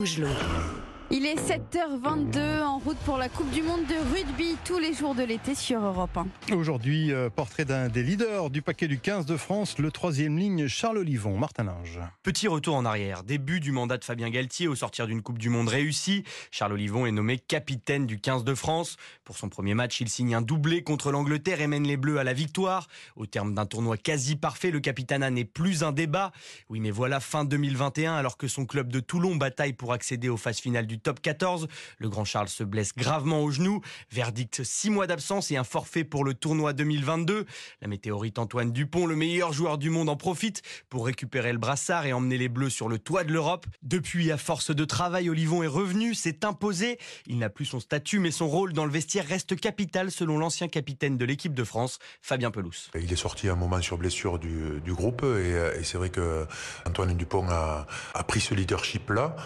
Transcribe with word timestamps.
Rougelot. 0.00 0.89
Il 1.12 1.26
est 1.26 1.34
7h22 1.34 2.62
en 2.62 2.78
route 2.78 2.96
pour 2.98 3.18
la 3.18 3.28
Coupe 3.28 3.50
du 3.50 3.62
Monde 3.62 3.84
de 3.88 3.96
rugby 4.14 4.56
tous 4.64 4.78
les 4.78 4.94
jours 4.94 5.16
de 5.16 5.24
l'été 5.24 5.56
sur 5.56 5.84
Europe 5.84 6.16
1. 6.16 6.54
Aujourd'hui, 6.54 7.12
euh, 7.12 7.28
portrait 7.28 7.64
d'un 7.64 7.88
des 7.88 8.04
leaders 8.04 8.48
du 8.48 8.62
paquet 8.62 8.86
du 8.86 9.00
15 9.00 9.26
de 9.26 9.36
France, 9.36 9.78
le 9.78 9.90
troisième 9.90 10.38
ligne 10.38 10.68
Charles 10.68 10.98
Olivon, 10.98 11.36
Martin 11.36 11.64
Linge. 11.64 11.98
Petit 12.22 12.46
retour 12.46 12.76
en 12.76 12.84
arrière, 12.84 13.24
début 13.24 13.58
du 13.58 13.72
mandat 13.72 13.98
de 13.98 14.04
Fabien 14.04 14.30
Galtier 14.30 14.68
au 14.68 14.76
sortir 14.76 15.08
d'une 15.08 15.20
Coupe 15.20 15.38
du 15.38 15.48
Monde 15.48 15.68
réussie. 15.68 16.22
Charles 16.52 16.74
Olivon 16.74 17.06
est 17.06 17.10
nommé 17.10 17.40
capitaine 17.40 18.06
du 18.06 18.20
15 18.20 18.44
de 18.44 18.54
France. 18.54 18.96
Pour 19.24 19.36
son 19.36 19.48
premier 19.48 19.74
match, 19.74 20.00
il 20.00 20.08
signe 20.08 20.36
un 20.36 20.42
doublé 20.42 20.84
contre 20.84 21.10
l'Angleterre 21.10 21.60
et 21.60 21.66
mène 21.66 21.88
les 21.88 21.96
Bleus 21.96 22.18
à 22.18 22.24
la 22.24 22.34
victoire. 22.34 22.86
Au 23.16 23.26
terme 23.26 23.52
d'un 23.52 23.66
tournoi 23.66 23.96
quasi 23.96 24.36
parfait, 24.36 24.70
le 24.70 24.78
capitanat 24.78 25.30
n'est 25.30 25.44
plus 25.44 25.82
un 25.82 25.90
débat. 25.90 26.30
Oui, 26.68 26.78
mais 26.78 26.92
voilà 26.92 27.18
fin 27.18 27.44
2021 27.44 28.14
alors 28.14 28.36
que 28.36 28.46
son 28.46 28.64
club 28.64 28.92
de 28.92 29.00
Toulon 29.00 29.34
bataille 29.34 29.72
pour 29.72 29.92
accéder 29.92 30.28
aux 30.28 30.36
phases 30.36 30.60
finales 30.60 30.86
du 30.86 30.99
top 31.00 31.20
14. 31.20 31.68
Le 31.98 32.08
grand 32.08 32.24
Charles 32.24 32.48
se 32.48 32.64
blesse 32.64 32.94
gravement 32.94 33.42
au 33.42 33.50
genou. 33.50 33.80
Verdict 34.10 34.62
6 34.62 34.90
mois 34.90 35.06
d'absence 35.06 35.50
et 35.50 35.56
un 35.56 35.64
forfait 35.64 36.04
pour 36.04 36.24
le 36.24 36.34
tournoi 36.34 36.72
2022. 36.72 37.46
La 37.80 37.88
météorite 37.88 38.38
Antoine 38.38 38.72
Dupont, 38.72 39.06
le 39.06 39.16
meilleur 39.16 39.52
joueur 39.52 39.78
du 39.78 39.90
monde, 39.90 40.08
en 40.08 40.16
profite 40.16 40.62
pour 40.88 41.06
récupérer 41.06 41.52
le 41.52 41.58
brassard 41.58 42.06
et 42.06 42.12
emmener 42.12 42.38
les 42.38 42.48
Bleus 42.48 42.70
sur 42.70 42.88
le 42.88 42.98
toit 42.98 43.24
de 43.24 43.32
l'Europe. 43.32 43.66
Depuis, 43.82 44.30
à 44.32 44.36
force 44.36 44.74
de 44.74 44.84
travail, 44.84 45.30
Olivon 45.30 45.62
est 45.62 45.68
revenu, 45.68 46.14
s'est 46.14 46.44
imposé. 46.44 46.98
Il 47.26 47.38
n'a 47.38 47.48
plus 47.48 47.64
son 47.64 47.80
statut, 47.80 48.18
mais 48.18 48.30
son 48.30 48.48
rôle 48.48 48.72
dans 48.72 48.84
le 48.84 48.90
vestiaire 48.90 49.26
reste 49.26 49.58
capital 49.58 50.10
selon 50.10 50.38
l'ancien 50.38 50.68
capitaine 50.68 51.16
de 51.16 51.24
l'équipe 51.24 51.54
de 51.54 51.64
France, 51.64 51.98
Fabien 52.22 52.50
Pelous. 52.50 52.90
Il 52.94 53.12
est 53.12 53.16
sorti 53.16 53.48
un 53.48 53.56
moment 53.56 53.80
sur 53.80 53.98
blessure 53.98 54.38
du, 54.38 54.80
groupe 54.92 55.22
et, 55.22 55.84
c'est 55.84 55.98
vrai 55.98 56.10
que 56.10 56.46
Antoine 56.86 57.16
Dupont 57.16 57.46
a, 57.48 57.86
a 58.14 58.24
pris 58.24 58.40
ce 58.40 58.54
leadership-là. 58.54 59.36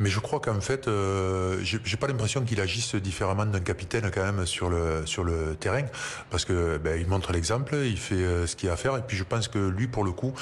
Mais 0.00 0.08
je 0.08 0.18
crois 0.18 0.40
qu'en 0.40 0.62
fait, 0.62 0.88
euh, 0.88 1.58
j'ai 1.62 1.96
pas 1.98 2.06
l'impression 2.06 2.42
qu'il 2.42 2.58
agisse 2.58 2.94
différemment 2.94 3.44
d'un 3.44 3.60
capitaine 3.60 4.10
quand 4.12 4.24
même 4.24 4.46
sur 4.46 4.70
le 4.70 5.04
sur 5.04 5.24
le 5.24 5.54
terrain, 5.56 5.84
parce 6.30 6.46
que 6.46 6.78
ben, 6.78 6.98
il 6.98 7.06
montre 7.06 7.32
l'exemple, 7.32 7.76
il 7.84 7.98
fait 7.98 8.14
euh, 8.14 8.46
ce 8.46 8.56
qu'il 8.56 8.70
a 8.70 8.72
à 8.72 8.76
faire, 8.76 8.96
et 8.96 9.02
puis 9.02 9.18
je 9.18 9.24
pense 9.24 9.46
que 9.48 9.58
lui, 9.58 9.88
pour 9.88 10.02
le 10.02 10.12
coup, 10.12 10.32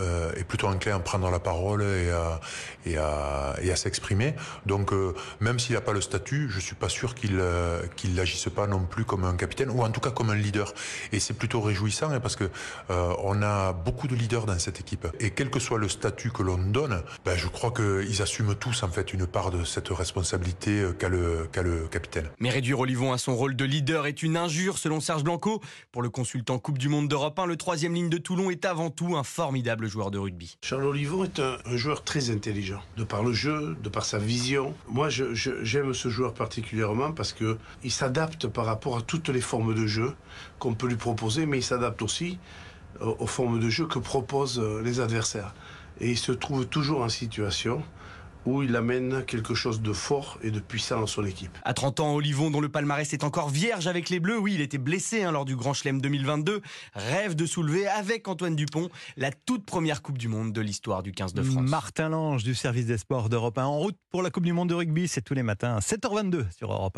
euh, 0.00 0.32
est 0.34 0.44
plutôt 0.44 0.66
enclin 0.66 0.96
à 0.96 0.98
prendre 0.98 1.30
la 1.30 1.40
parole 1.40 1.82
et 1.82 2.10
à 2.10 2.40
et 2.86 2.96
à, 2.96 3.54
à 3.72 3.76
s'exprimer. 3.76 4.34
Donc 4.64 4.94
euh, 4.94 5.12
même 5.40 5.58
s'il 5.58 5.74
n'a 5.74 5.82
pas 5.82 5.92
le 5.92 6.00
statut, 6.00 6.48
je 6.48 6.58
suis 6.58 6.74
pas 6.74 6.88
sûr 6.88 7.14
qu'il 7.14 7.38
qu'il 7.96 8.14
n'agisse 8.14 8.48
pas 8.48 8.66
non 8.66 8.80
plus 8.80 9.04
comme 9.04 9.24
un 9.24 9.36
capitaine, 9.36 9.68
ou 9.68 9.82
en 9.82 9.90
tout 9.90 10.00
cas 10.00 10.10
comme 10.10 10.30
un 10.30 10.34
leader. 10.34 10.72
Et 11.12 11.20
c'est 11.20 11.34
plutôt 11.34 11.60
réjouissant 11.60 12.10
hein, 12.10 12.20
parce 12.20 12.36
que 12.36 12.48
on 12.88 13.42
a 13.42 13.74
beaucoup 13.74 14.08
de 14.08 14.14
leaders 14.14 14.46
dans 14.46 14.58
cette 14.58 14.80
équipe, 14.80 15.06
et 15.20 15.32
quel 15.32 15.50
que 15.50 15.60
soit 15.60 15.78
le 15.78 15.90
statut 15.90 16.30
que 16.30 16.42
l'on 16.42 16.56
donne, 16.56 17.02
ben, 17.26 17.36
je 17.36 17.48
crois 17.48 17.72
qu'ils 17.72 18.22
assument 18.22 18.54
tous 18.54 18.82
en 18.82 18.88
fait 18.88 19.01
une 19.10 19.26
part 19.26 19.50
de 19.50 19.64
cette 19.64 19.88
responsabilité 19.88 20.80
euh, 20.80 20.92
qu'a 20.92 21.08
le, 21.08 21.48
qu 21.52 21.62
le 21.62 21.88
capitaine. 21.88 22.28
Mais 22.38 22.50
réduire 22.50 22.78
Olivon 22.78 23.12
à 23.12 23.18
son 23.18 23.34
rôle 23.34 23.56
de 23.56 23.64
leader 23.64 24.06
est 24.06 24.22
une 24.22 24.36
injure, 24.36 24.78
selon 24.78 25.00
Serge 25.00 25.24
Blanco. 25.24 25.60
Pour 25.90 26.02
le 26.02 26.10
consultant 26.10 26.58
Coupe 26.58 26.78
du 26.78 26.88
Monde 26.88 27.08
d'Europe 27.08 27.38
1, 27.38 27.46
le 27.46 27.56
troisième 27.56 27.94
ligne 27.94 28.08
de 28.08 28.18
Toulon 28.18 28.50
est 28.50 28.64
avant 28.64 28.90
tout 28.90 29.16
un 29.16 29.24
formidable 29.24 29.88
joueur 29.88 30.10
de 30.10 30.18
rugby. 30.18 30.56
Charles 30.62 30.84
Olivon 30.84 31.24
est 31.24 31.40
un, 31.40 31.58
un 31.64 31.76
joueur 31.76 32.04
très 32.04 32.30
intelligent, 32.30 32.80
de 32.96 33.04
par 33.04 33.22
le 33.22 33.32
jeu, 33.32 33.76
de 33.82 33.88
par 33.88 34.04
sa 34.04 34.18
vision. 34.18 34.74
Moi, 34.88 35.08
j'aime 35.10 35.94
ce 35.94 36.08
joueur 36.08 36.34
particulièrement 36.34 37.12
parce 37.12 37.32
que 37.32 37.58
il 37.82 37.90
s'adapte 37.90 38.46
par 38.46 38.66
rapport 38.66 38.98
à 38.98 39.02
toutes 39.02 39.28
les 39.28 39.40
formes 39.40 39.74
de 39.74 39.86
jeu 39.86 40.14
qu'on 40.58 40.74
peut 40.74 40.86
lui 40.86 40.96
proposer, 40.96 41.46
mais 41.46 41.58
il 41.58 41.64
s'adapte 41.64 42.02
aussi 42.02 42.38
aux, 43.00 43.16
aux 43.18 43.26
formes 43.26 43.58
de 43.58 43.70
jeu 43.70 43.86
que 43.86 43.98
proposent 43.98 44.60
euh, 44.60 44.82
les 44.82 45.00
adversaires. 45.00 45.54
Et 46.00 46.10
il 46.10 46.18
se 46.18 46.32
trouve 46.32 46.66
toujours 46.66 47.02
en 47.02 47.08
situation 47.08 47.82
où 48.46 48.62
il 48.62 48.74
amène 48.76 49.24
quelque 49.24 49.54
chose 49.54 49.82
de 49.82 49.92
fort 49.92 50.38
et 50.42 50.50
de 50.50 50.60
puissant 50.60 51.00
dans 51.00 51.06
son 51.06 51.24
équipe. 51.24 51.56
À 51.64 51.74
30 51.74 52.00
ans, 52.00 52.14
Olivon, 52.14 52.50
dont 52.50 52.60
le 52.60 52.68
palmarès 52.68 53.12
est 53.12 53.24
encore 53.24 53.48
vierge 53.50 53.86
avec 53.86 54.10
les 54.10 54.20
Bleus, 54.20 54.38
oui, 54.38 54.54
il 54.54 54.60
était 54.60 54.78
blessé 54.78 55.22
hein, 55.22 55.32
lors 55.32 55.44
du 55.44 55.56
Grand 55.56 55.74
Chelem 55.74 56.00
2022, 56.00 56.60
rêve 56.94 57.34
de 57.34 57.46
soulever 57.46 57.86
avec 57.86 58.28
Antoine 58.28 58.56
Dupont 58.56 58.88
la 59.16 59.30
toute 59.30 59.64
première 59.64 60.02
Coupe 60.02 60.18
du 60.18 60.28
Monde 60.28 60.52
de 60.52 60.60
l'histoire 60.60 61.02
du 61.02 61.12
15 61.12 61.34
de 61.34 61.42
France. 61.42 61.68
Martin 61.68 62.08
Lange 62.08 62.42
du 62.44 62.54
service 62.54 62.86
des 62.86 62.98
sports 62.98 63.28
d'Europe 63.28 63.58
1 63.58 63.64
en 63.64 63.78
route 63.78 63.96
pour 64.10 64.22
la 64.22 64.30
Coupe 64.30 64.44
du 64.44 64.52
Monde 64.52 64.68
de 64.68 64.74
rugby, 64.74 65.08
c'est 65.08 65.22
tous 65.22 65.34
les 65.34 65.42
matins 65.42 65.76
à 65.76 65.80
7h22 65.80 66.44
sur 66.56 66.72
Europe 66.72 66.82
1. 66.82 66.90